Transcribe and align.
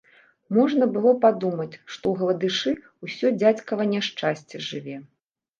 Можна 0.57 0.87
было 0.95 1.11
падумаць, 1.25 1.75
што 1.93 2.03
ў 2.09 2.15
гладышы 2.21 2.71
ўсё 3.09 3.27
дзядзькава 3.39 3.83
няшчасце 3.95 4.55
жыве. 4.71 4.97